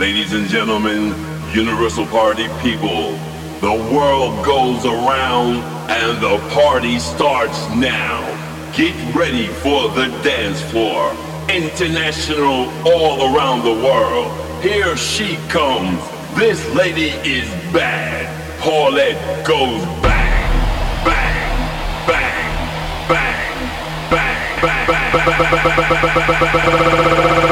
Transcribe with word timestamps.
Ladies 0.00 0.32
and 0.32 0.48
gentlemen, 0.48 1.14
Universal 1.52 2.06
Party 2.06 2.48
people, 2.62 3.12
the 3.60 3.92
world 3.94 4.42
goes 4.42 4.86
around 4.86 5.56
and 5.90 6.16
the 6.22 6.38
party 6.54 6.98
starts 6.98 7.68
now. 7.74 8.22
Get 8.74 8.94
ready 9.14 9.48
for 9.48 9.90
the 9.90 10.06
dance 10.24 10.62
floor. 10.62 11.14
International 11.50 12.72
all 12.86 13.36
around 13.36 13.62
the 13.62 13.74
world. 13.84 14.32
Here 14.62 14.96
she 14.96 15.36
comes. 15.50 16.00
This 16.34 16.66
lady 16.74 17.10
is 17.28 17.50
bad. 17.70 18.24
Paulette 18.58 19.46
goes 19.46 19.84
bang, 20.00 21.04
bang, 21.04 22.08
bang, 22.08 22.56
bang, 23.06 23.36
bang, 24.10 24.46
bang, 24.48 24.86
bang, 24.86 25.12
bang, 25.92 26.56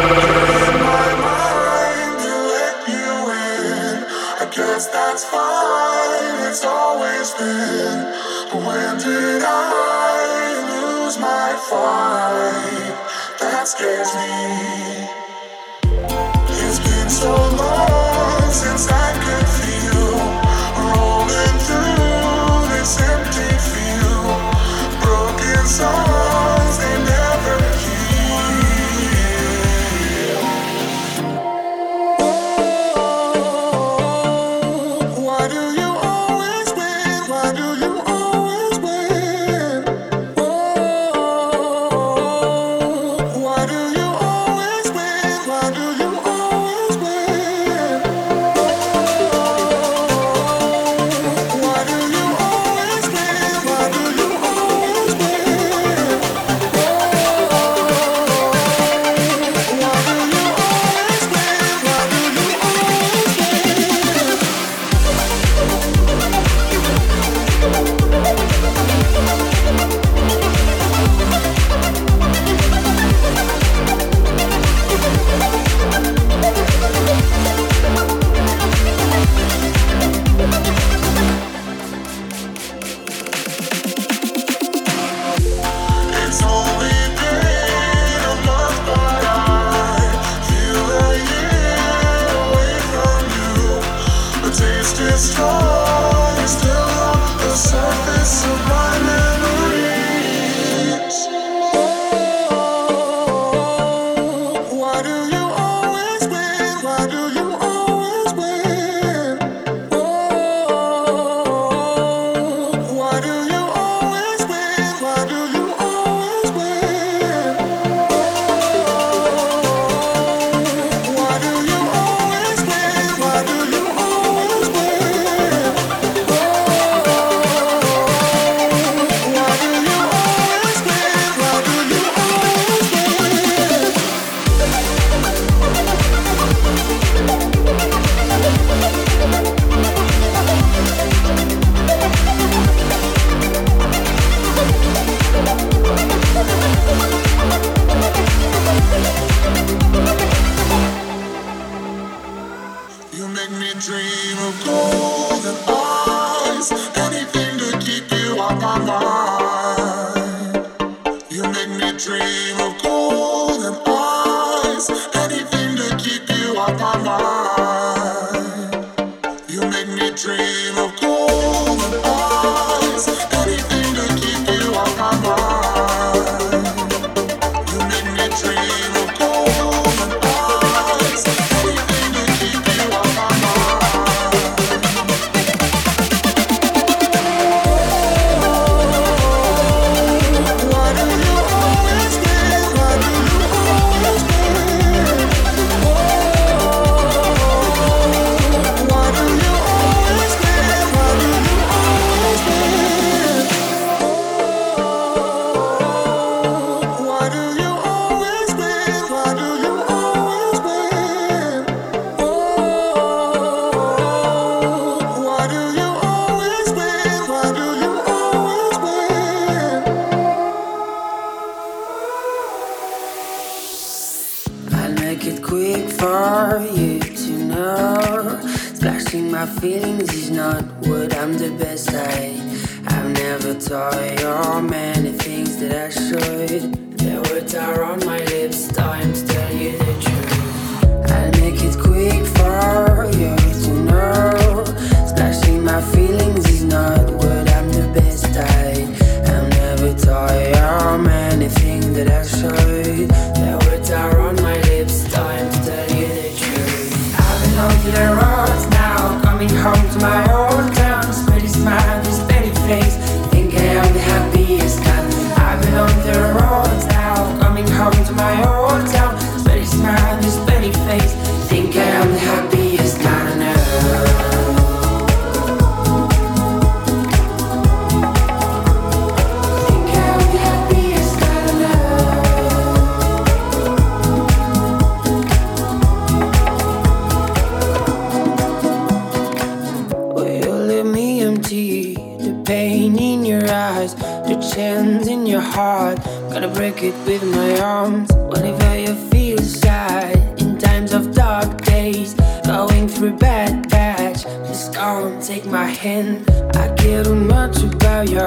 bang, 0.09 0.28
It's 16.51 16.79
been 16.81 17.11
so 17.11 17.33
long 17.33 18.53
since 18.53 18.89
I 18.89 19.13
could 19.25 19.48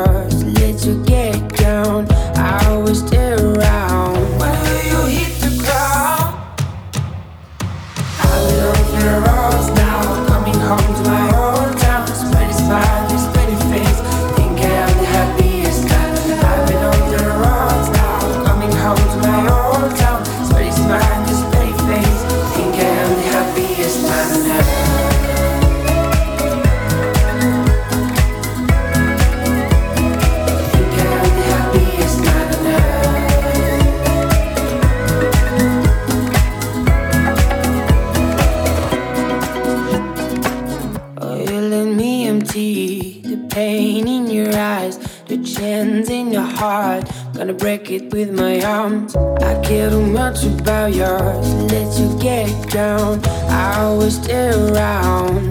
just 0.06 0.51
break 47.78 47.90
it 47.90 48.12
with 48.12 48.34
my 48.34 48.62
arms. 48.66 49.16
I 49.16 49.62
care 49.62 49.90
too 49.90 50.06
much 50.06 50.44
about 50.44 50.94
yours. 50.94 51.48
Let 51.72 51.98
you 51.98 52.20
get 52.20 52.70
down. 52.70 53.24
I 53.48 53.84
always 53.84 54.22
stay 54.22 54.50
around. 54.50 55.51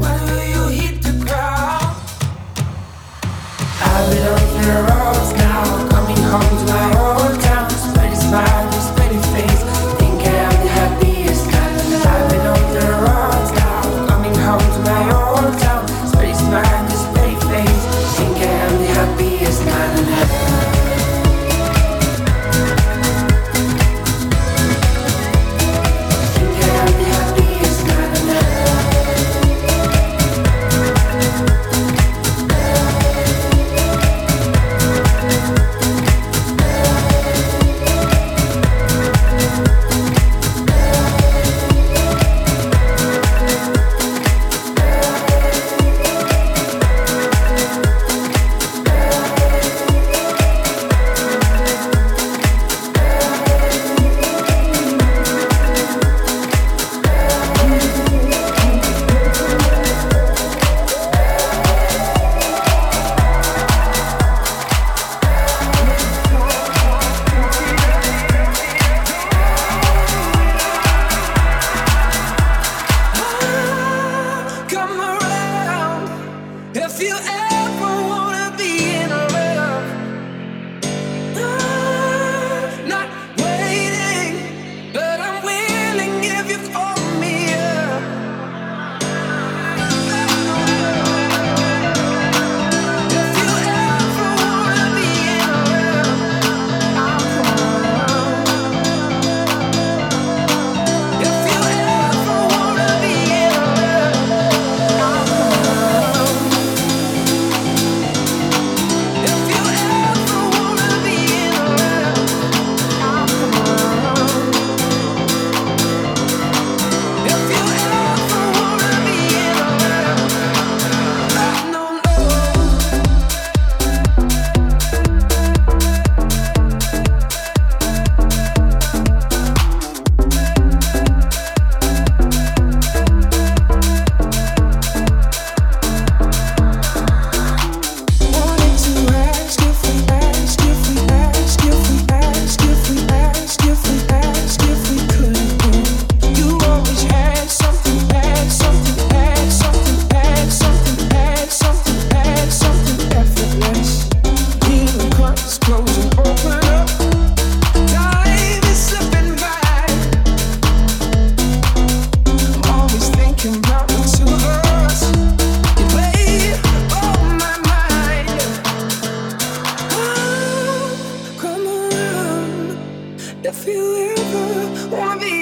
if 173.51 173.67
you 173.67 174.15
ever 174.17 174.97
want 174.97 175.21
me. 175.21 175.40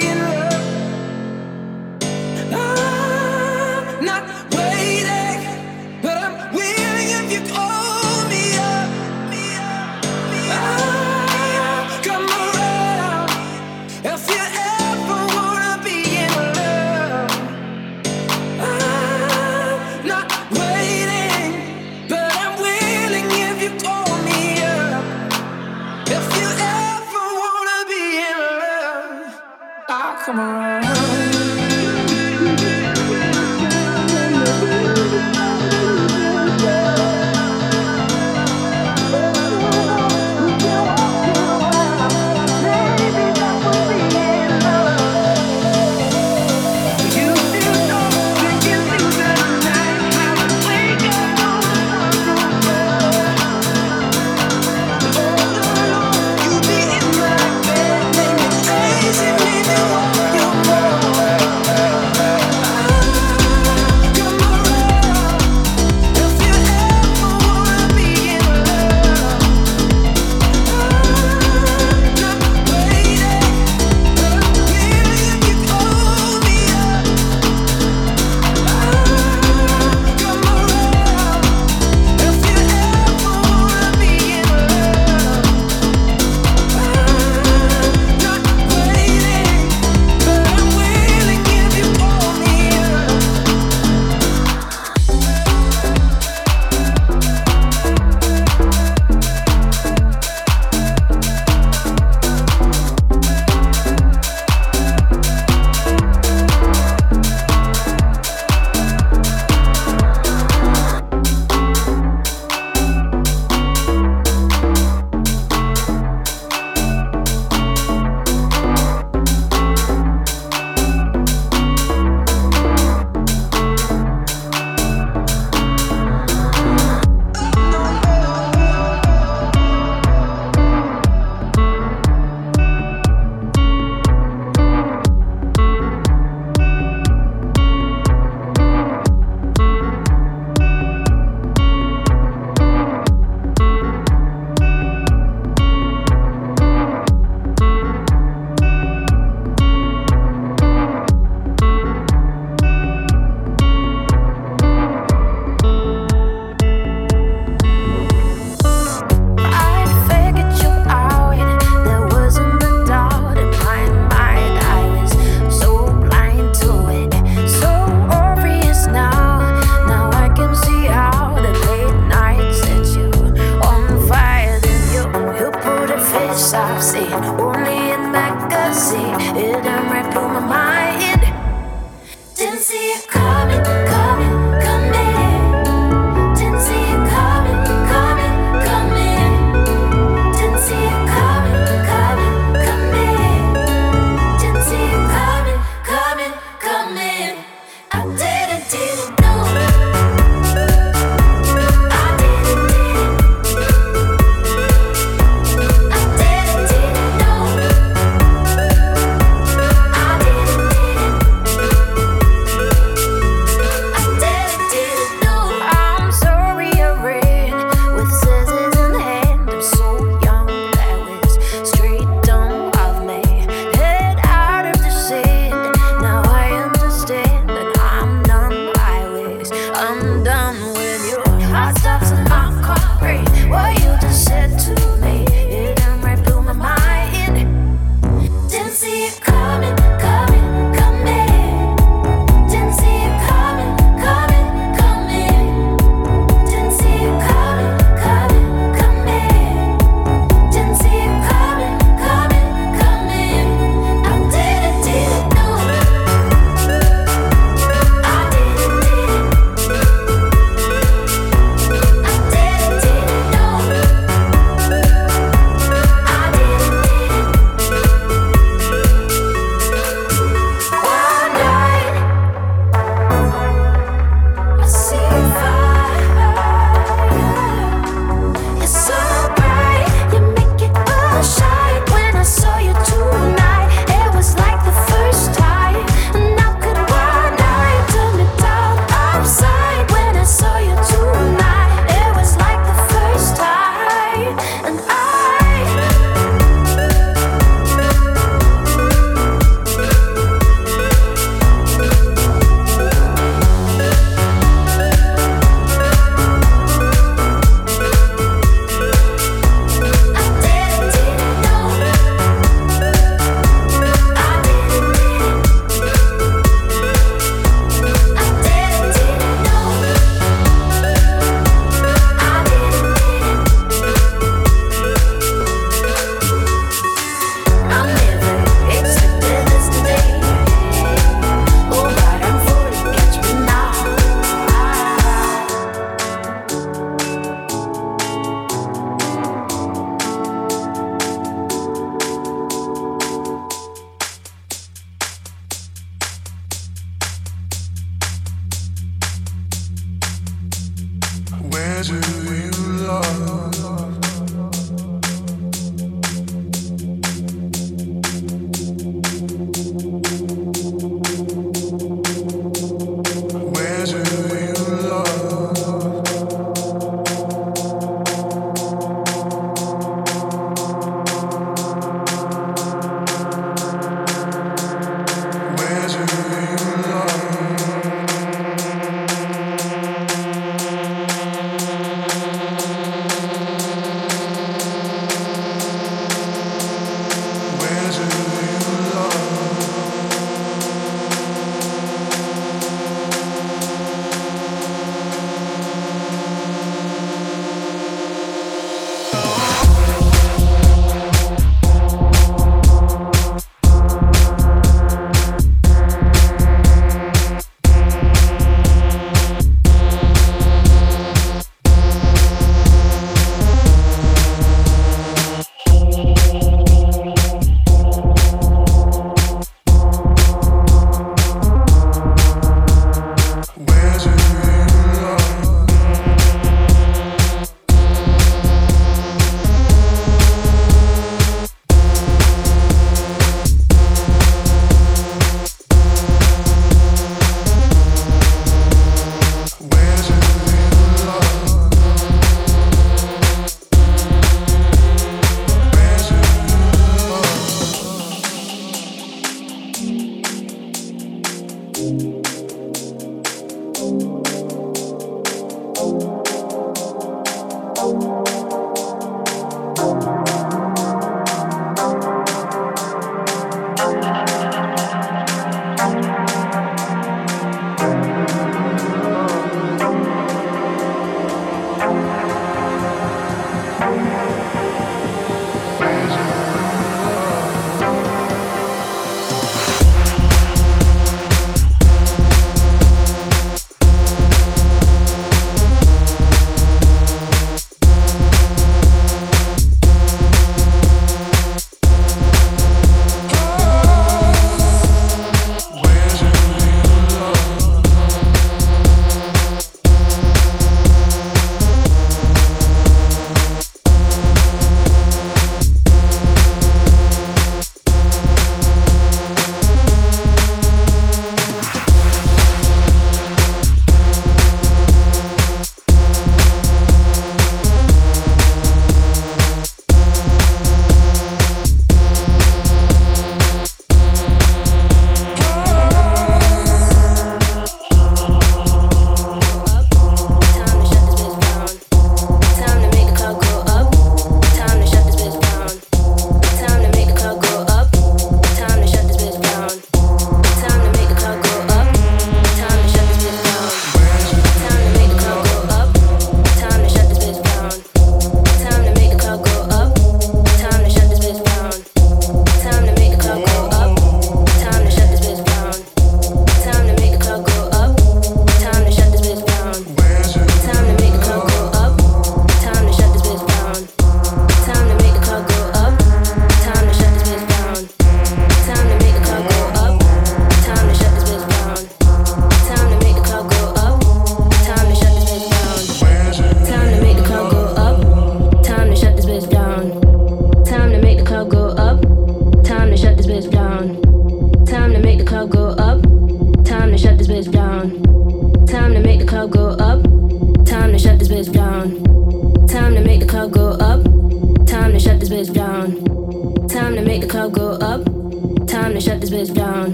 Till 451.79 451.93
morn. 451.93 452.28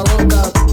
I 0.00 0.02
woke 0.16 0.32
up, 0.32 0.69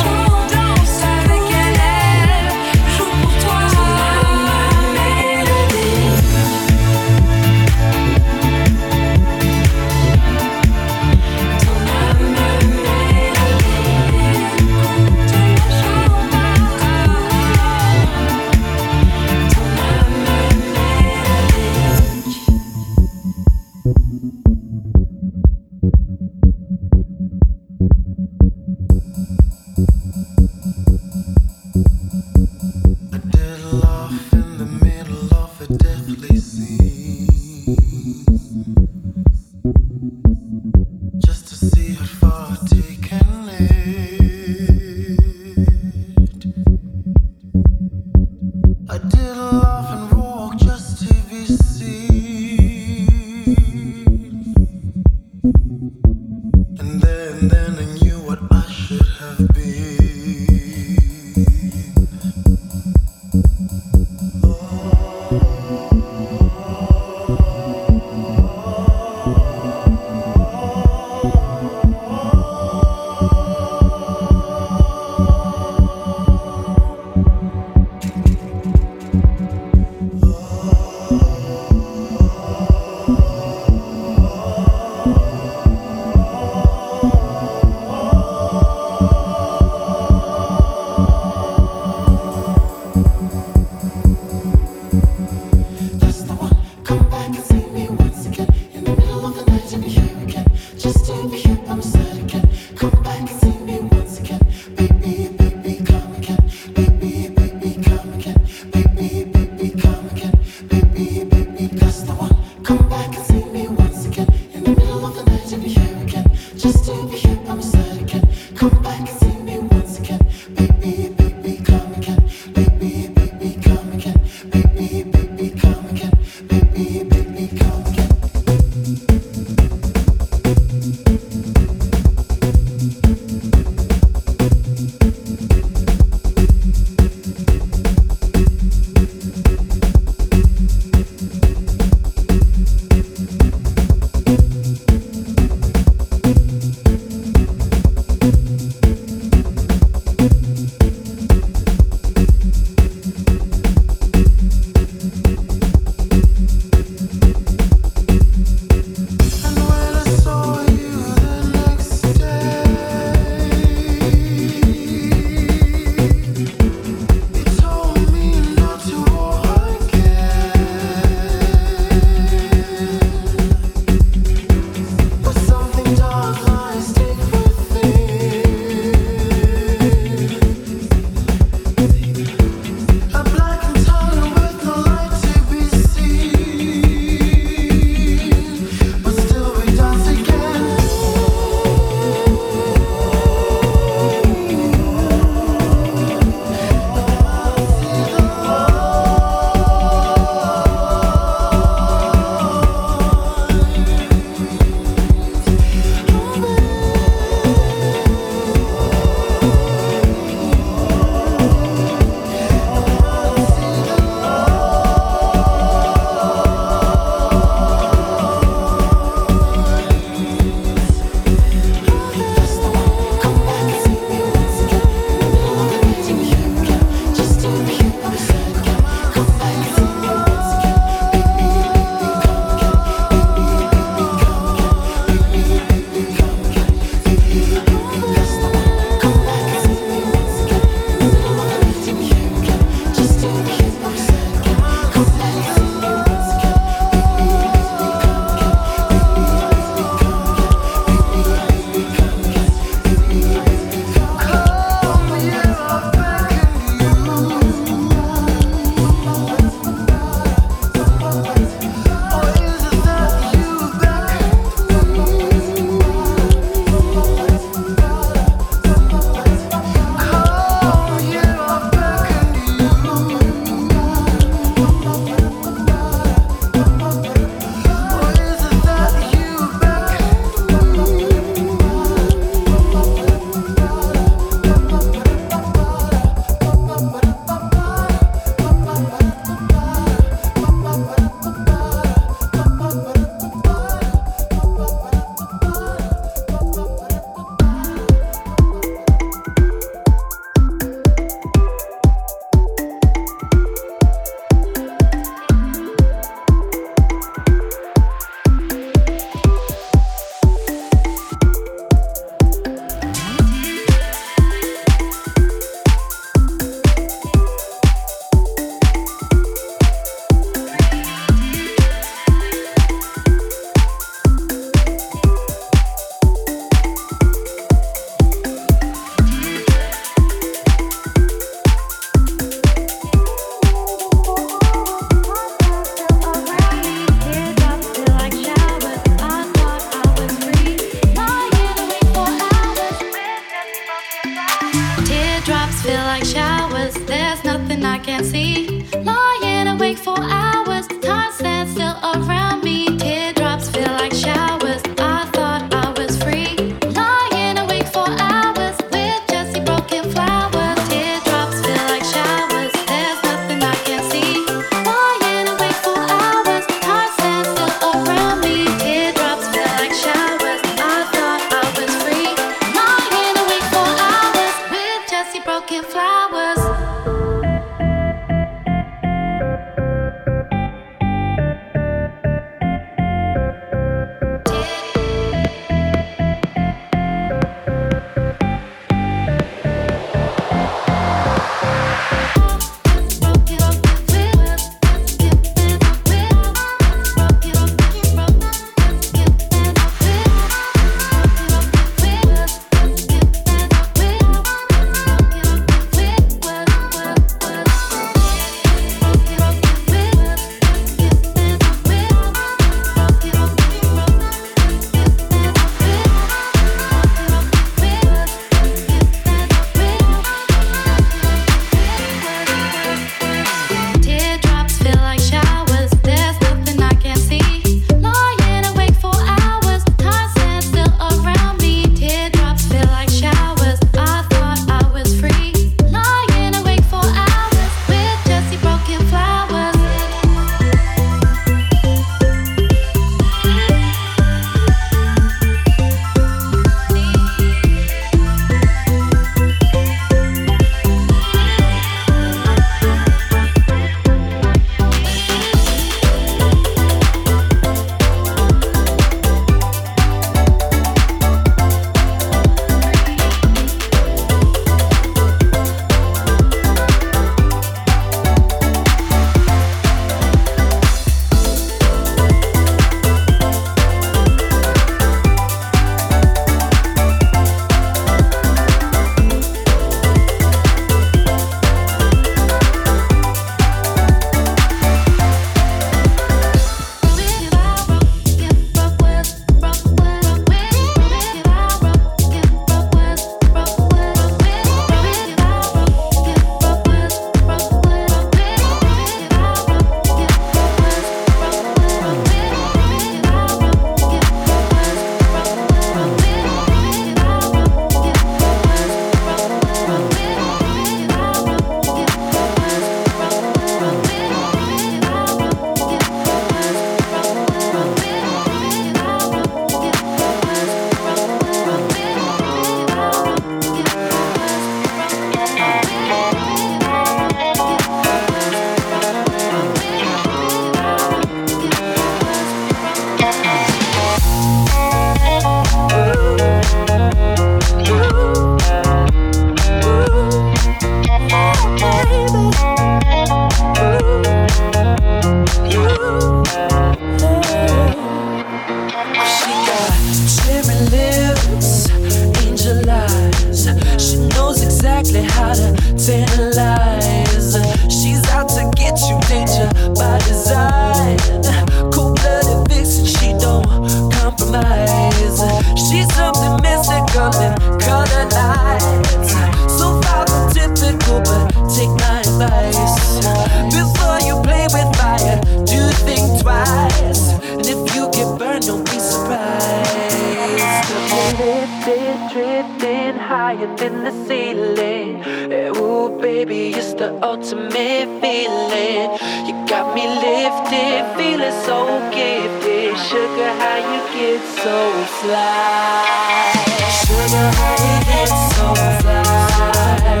feeling. 588.20 588.90
You 589.26 589.34
got 589.46 589.74
me 589.74 589.84
lifted, 590.04 590.82
feeling 590.96 591.36
so 591.46 591.58
gifted. 591.90 592.76
Sugar, 592.88 593.32
how 593.40 593.56
you 593.70 593.80
get 593.94 594.20
so 594.42 594.56
fly? 595.00 596.34
Sugar, 596.82 597.28
how 597.38 597.54
you 597.64 597.76
get 597.88 598.10
so 598.34 598.46
fly? 598.80 600.00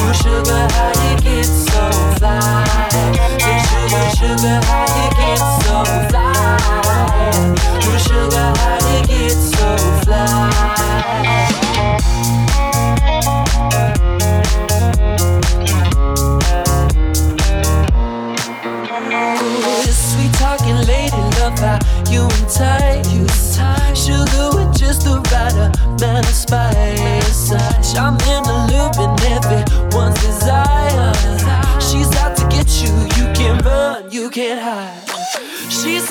Oh, 0.00 0.12
sugar, 0.22 0.64
how 0.76 0.92
you 1.04 1.14
get 1.24 1.44
so 1.44 1.84
fly? 2.18 2.64
Hey, 3.44 3.58
sugar, 3.68 4.06
sugar, 4.18 4.58
how 4.68 4.84
you 4.98 5.08
get 5.20 5.40
so 5.64 6.08
fly? 6.08 6.23
tight. 22.54 23.04
Sugar 23.96 24.50
with 24.54 24.76
just 24.76 25.02
the 25.02 25.20
right 25.32 25.54
amount 25.86 26.26
of 26.26 26.34
spice. 26.34 27.50
I'm 27.96 28.14
in 28.14 28.42
the 28.44 28.58
loop 28.70 28.98
and 28.98 29.20
everyone's 29.36 30.20
desire. 30.20 31.12
She's 31.80 32.14
out 32.16 32.36
to 32.36 32.46
get 32.48 32.68
you. 32.82 32.92
You 33.16 33.32
can't 33.34 33.64
run, 33.64 34.10
you 34.10 34.30
can't 34.30 34.60
hide 34.60 35.13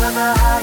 Never 0.00 0.59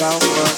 about 0.00 0.22
love. 0.22 0.49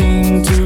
One 0.00 0.42
to 0.42 0.57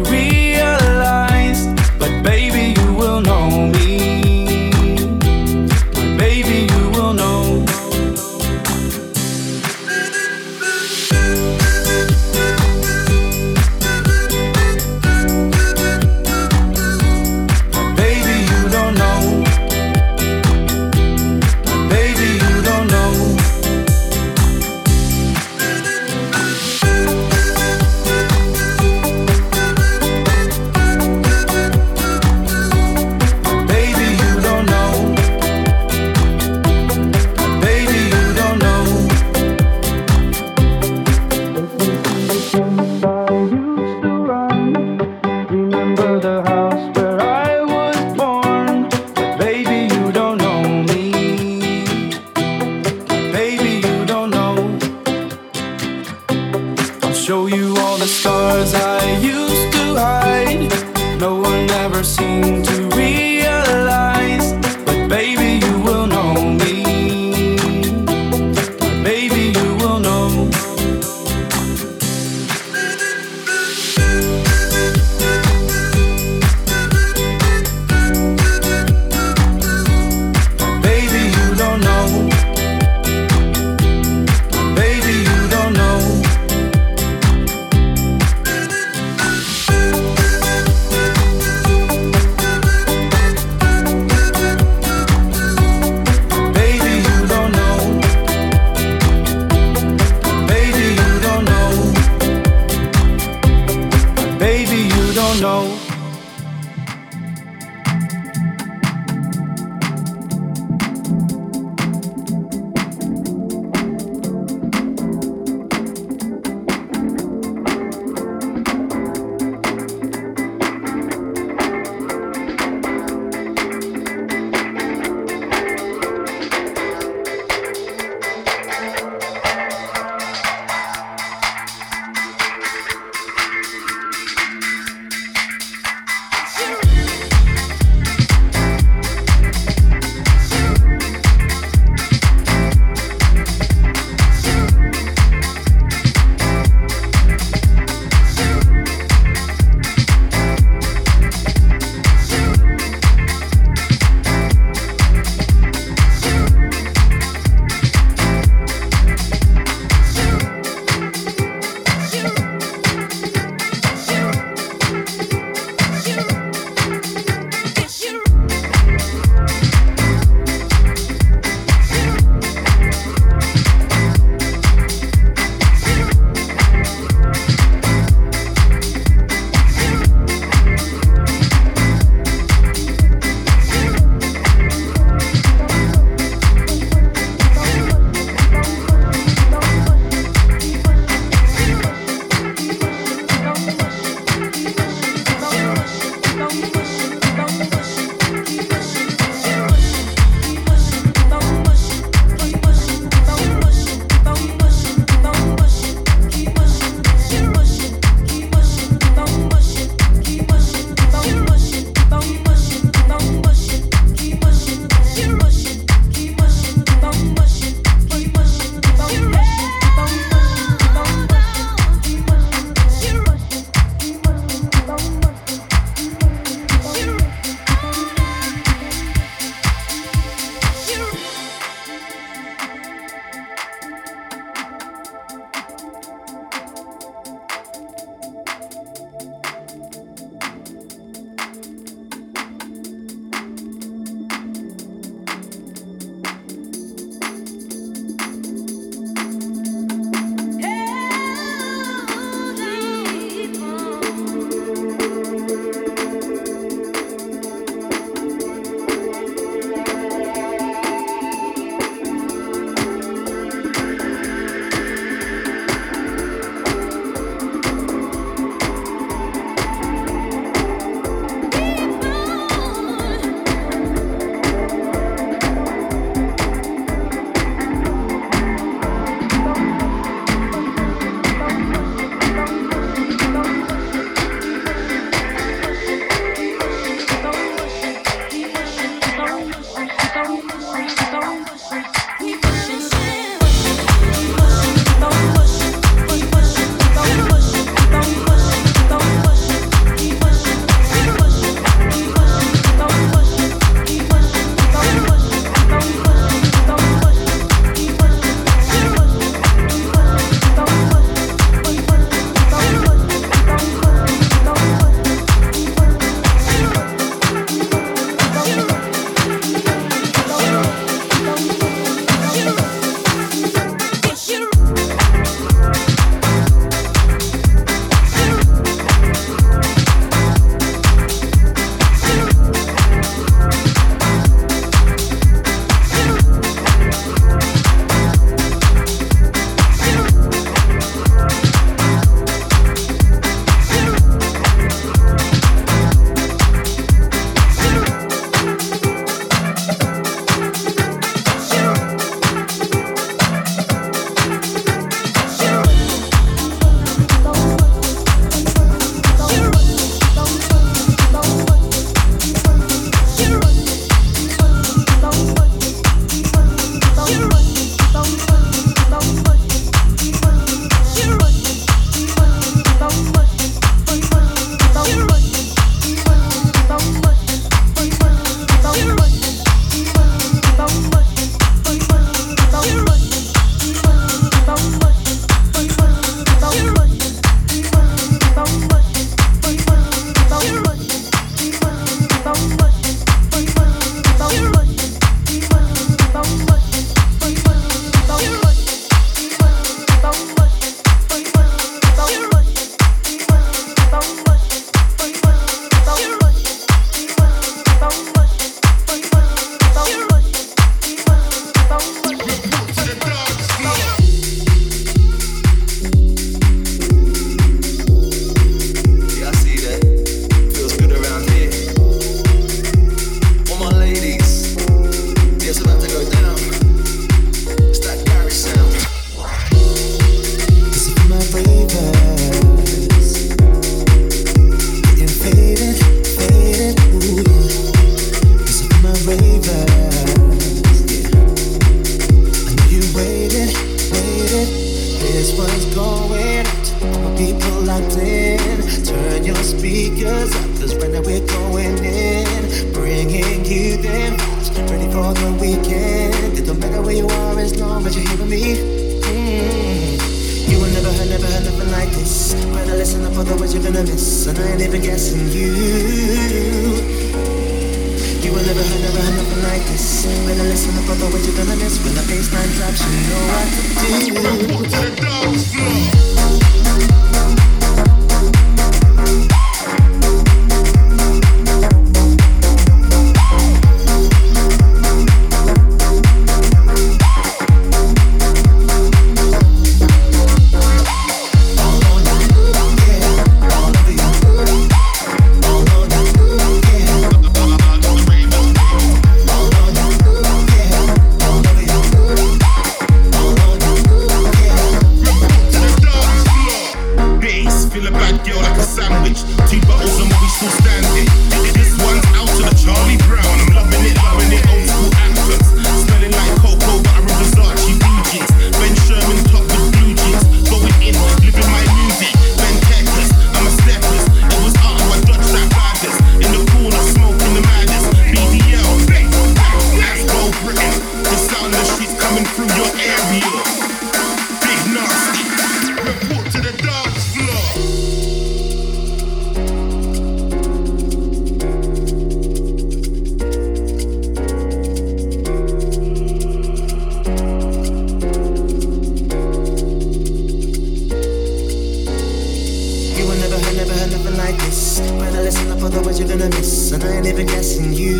You 552.96 553.06
will 553.06 553.16
never 553.16 553.38
heard, 553.38 553.56
never 553.56 553.72
heard 553.72 553.90
nothing 553.90 554.16
like 554.16 554.36
this. 554.38 554.80
Better 554.80 555.22
listen 555.22 555.50
up, 555.50 555.60
words 555.60 555.98
you're 555.98 556.08
gonna 556.08 556.28
miss. 556.28 556.70
And 556.72 556.84
I 556.84 556.96
ain't 556.96 557.06
even 557.06 557.26
guessing 557.26 557.72
you. 557.72 557.98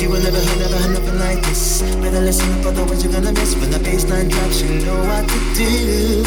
You 0.00 0.10
will 0.10 0.20
never 0.20 0.38
heard, 0.38 0.58
never 0.58 0.76
heard 0.76 0.92
nothing 0.92 1.18
like 1.18 1.42
this. 1.46 1.82
Better 1.82 2.20
listen 2.20 2.66
up, 2.66 2.76
words 2.88 3.04
you're 3.04 3.12
gonna 3.12 3.32
miss. 3.32 3.54
When 3.56 3.70
the 3.70 3.78
baseline 3.78 4.28
drops, 4.30 4.60
you 4.60 4.68
know 4.84 5.04
what 5.04 5.28
to 5.28 5.38
do. 5.54 6.24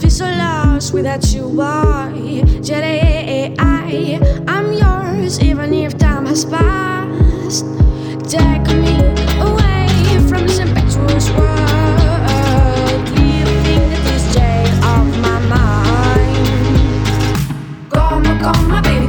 just 0.00 0.18
feel 0.18 0.28
so 0.28 0.36
lost 0.36 0.92
without 0.92 1.32
you, 1.32 1.48
boy. 1.48 2.42
Jedi, 2.60 3.54
I'm 4.48 4.72
yours, 4.72 5.40
even 5.40 5.72
if 5.72 5.96
time 5.96 6.26
has 6.26 6.44
passed. 6.44 7.64
Take 8.28 8.66
me 8.76 8.98
away 9.40 9.88
from 10.28 10.46
this 10.46 10.58
impetuous 10.58 11.30
world, 11.30 13.08
leaving 13.16 13.88
this 14.04 14.34
day 14.34 14.64
of 14.82 15.06
my 15.20 15.38
mind. 15.48 16.46
Come, 17.90 18.24
come, 18.40 18.82
baby. 18.82 19.05